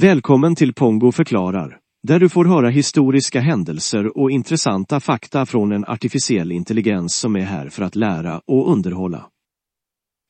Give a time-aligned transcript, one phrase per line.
[0.00, 5.84] Välkommen till Pongo förklarar, där du får höra historiska händelser och intressanta fakta från en
[5.84, 9.26] artificiell intelligens som är här för att lära och underhålla.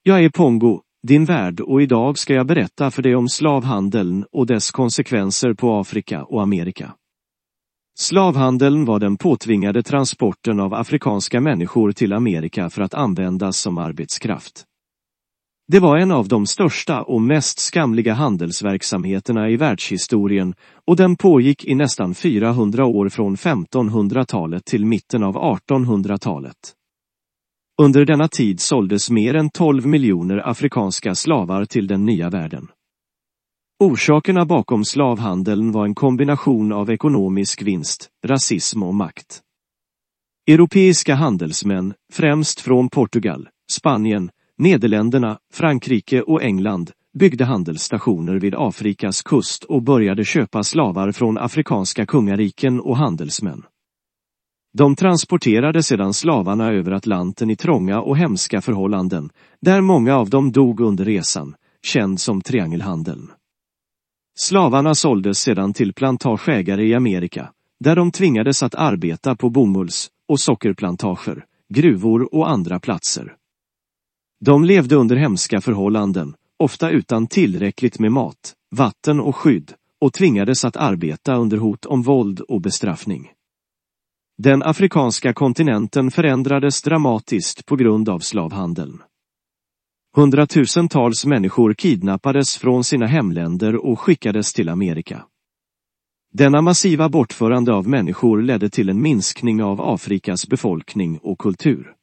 [0.02, 4.46] Jag är Pongo, din värd och idag ska jag berätta för dig om slavhandeln och
[4.46, 6.94] dess konsekvenser på Afrika och Amerika.
[7.98, 14.64] Slavhandeln var den påtvingade transporten av afrikanska människor till Amerika för att användas som arbetskraft.
[15.72, 20.54] Det var en av de största och mest skamliga handelsverksamheterna i världshistorien
[20.86, 26.56] och den pågick i nästan 400 år från 1500-talet till mitten av 1800-talet.
[27.82, 32.68] Under denna tid såldes mer än 12 miljoner afrikanska slavar till den nya världen.
[33.84, 39.40] Orsakerna bakom slavhandeln var en kombination av ekonomisk vinst, rasism och makt.
[40.50, 49.64] Europeiska handelsmän, främst från Portugal, Spanien, Nederländerna, Frankrike och England, byggde handelsstationer vid Afrikas kust
[49.64, 53.62] och började köpa slavar från afrikanska kungariken och handelsmän.
[54.72, 60.52] De transporterade sedan slavarna över Atlanten i trånga och hemska förhållanden, där många av dem
[60.52, 63.30] dog under resan, känd som triangelhandeln.
[64.38, 67.52] Slavarna såldes sedan till plantageägare i Amerika,
[67.84, 73.36] där de tvingades att arbeta på bomulls- och sockerplantager, gruvor och andra platser.
[74.44, 80.64] De levde under hemska förhållanden, ofta utan tillräckligt med mat, vatten och skydd, och tvingades
[80.64, 83.30] att arbeta under hot om våld och bestraffning.
[84.38, 89.02] Den afrikanska kontinenten förändrades dramatiskt på grund av slavhandeln.
[90.16, 95.24] Hundratusentals människor kidnappades från sina hemländer och skickades till Amerika.
[96.32, 101.94] Denna massiva bortförande av människor ledde till en minskning av Afrikas befolkning och kultur.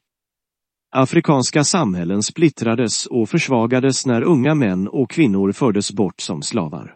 [0.91, 6.95] Afrikanska samhällen splittrades och försvagades när unga män och kvinnor fördes bort som slavar.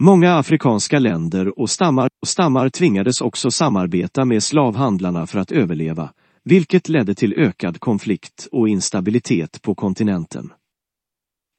[0.00, 6.12] Många afrikanska länder och stammar, och stammar tvingades också samarbeta med slavhandlarna för att överleva,
[6.44, 10.52] vilket ledde till ökad konflikt och instabilitet på kontinenten.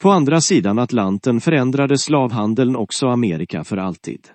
[0.02, 4.28] På andra sidan Atlanten förändrade slavhandeln också Amerika för alltid.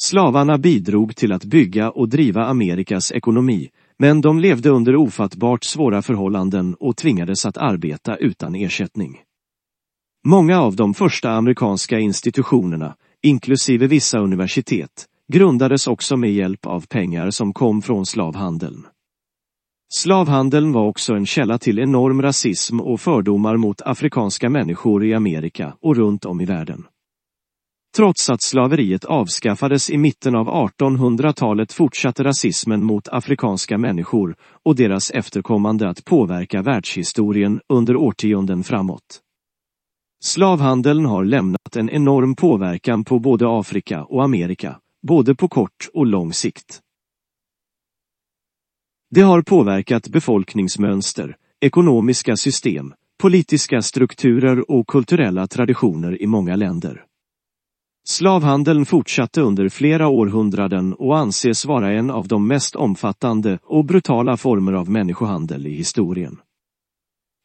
[0.00, 6.02] Slavarna bidrog till att bygga och driva Amerikas ekonomi, men de levde under ofattbart svåra
[6.02, 9.20] förhållanden och tvingades att arbeta utan ersättning.
[10.26, 17.30] Många av de första amerikanska institutionerna, inklusive vissa universitet, grundades också med hjälp av pengar
[17.30, 18.86] som kom från slavhandeln.
[19.94, 25.76] Slavhandeln var också en källa till enorm rasism och fördomar mot afrikanska människor i Amerika
[25.80, 26.84] och runt om i världen.
[27.96, 35.10] Trots att slaveriet avskaffades i mitten av 1800-talet fortsatte rasismen mot afrikanska människor och deras
[35.10, 39.20] efterkommande att påverka världshistorien under årtionden framåt.
[40.24, 46.06] Slavhandeln har lämnat en enorm påverkan på både Afrika och Amerika, både på kort och
[46.06, 46.80] lång sikt.
[49.10, 57.04] Det har påverkat befolkningsmönster, ekonomiska system, politiska strukturer och kulturella traditioner i många länder.
[58.10, 64.36] Slavhandeln fortsatte under flera århundraden och anses vara en av de mest omfattande och brutala
[64.36, 66.36] former av människohandel i historien.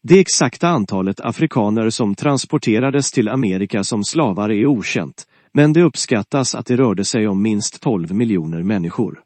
[0.03, 6.55] Det exakta antalet afrikaner som transporterades till Amerika som slavar är okänt, men det uppskattas
[6.55, 9.19] att det rörde sig om minst 12 miljoner människor.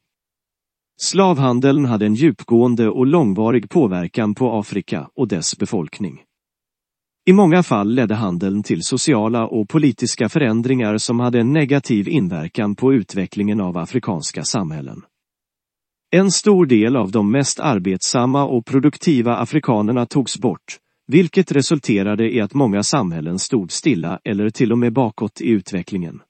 [1.02, 6.24] Slavhandeln hade en djupgående och långvarig påverkan på Afrika och dess befolkning.
[7.30, 12.76] I många fall ledde handeln till sociala och politiska förändringar som hade en negativ inverkan
[12.76, 15.02] på utvecklingen av afrikanska samhällen.
[16.12, 20.78] En stor del av de mest arbetsamma och produktiva afrikanerna togs bort,
[21.08, 26.22] vilket resulterade i att många samhällen stod stilla eller till och med bakåt i utvecklingen.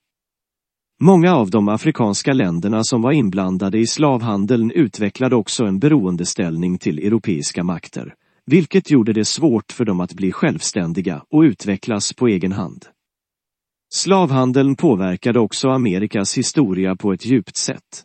[1.01, 6.99] Många av de afrikanska länderna som var inblandade i slavhandeln utvecklade också en beroendeställning till
[6.99, 8.13] europeiska makter,
[8.47, 12.85] vilket gjorde det svårt för dem att bli självständiga och utvecklas på egen hand.
[13.93, 18.03] Slavhandeln påverkade också Amerikas historia på ett djupt sätt.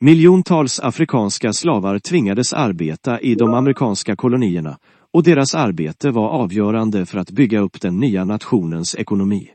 [0.00, 4.78] Miljontals afrikanska slavar tvingades arbeta i de amerikanska kolonierna
[5.12, 9.50] och deras arbete var avgörande för att bygga upp den nya nationens ekonomi.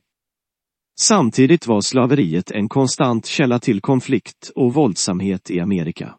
[1.00, 6.16] Samtidigt var slaveriet en konstant källa till konflikt och våldsamhet i Amerika.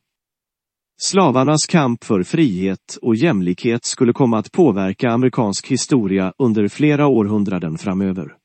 [1.04, 7.78] Slavarnas kamp för frihet och jämlikhet skulle komma att påverka amerikansk historia under flera århundraden
[7.78, 8.36] framöver.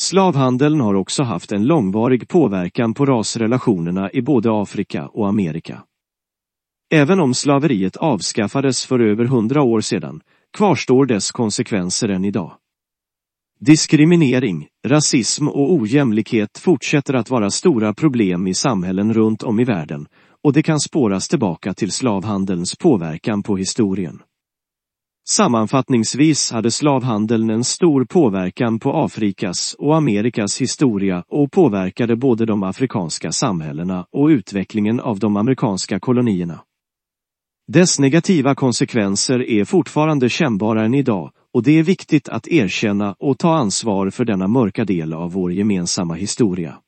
[0.00, 5.82] Slavhandeln har också haft en långvarig påverkan på rasrelationerna i både Afrika och Amerika.
[6.92, 10.20] Även om slaveriet avskaffades för över hundra år sedan
[10.56, 12.52] kvarstår dess konsekvenser än idag.
[13.60, 20.06] Diskriminering, rasism och ojämlikhet fortsätter att vara stora problem i samhällen runt om i världen
[20.44, 24.22] och det kan spåras tillbaka till slavhandelns påverkan på historien.
[25.28, 32.62] Sammanfattningsvis hade slavhandeln en stor påverkan på Afrikas och Amerikas historia och påverkade både de
[32.62, 36.60] afrikanska samhällena och utvecklingen av de amerikanska kolonierna.
[37.72, 43.38] Dess negativa konsekvenser är fortfarande kännbara än idag och det är viktigt att erkänna och
[43.38, 46.78] ta ansvar för denna mörka del av vår gemensamma historia.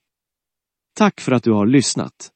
[0.96, 2.35] Tack för att du har lyssnat.